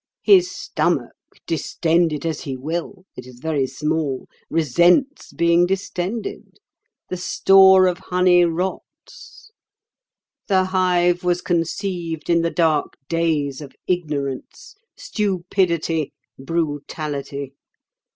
His 0.23 0.49
stomach, 0.49 1.13
distend 1.45 2.11
it 2.11 2.25
as 2.25 2.41
he 2.41 2.57
will—it 2.57 3.27
is 3.27 3.39
very 3.39 3.67
small—resents 3.67 5.31
being 5.31 5.67
distended. 5.67 6.57
The 7.09 7.17
store 7.17 7.85
of 7.85 7.99
honey 7.99 8.43
rots. 8.43 9.51
The 10.47 10.63
hive 10.63 11.23
was 11.23 11.41
conceived 11.41 12.31
in 12.31 12.41
the 12.41 12.49
dark 12.49 12.97
days 13.09 13.61
of 13.61 13.73
ignorance, 13.85 14.75
stupidity, 14.97 16.13
brutality. 16.39 17.53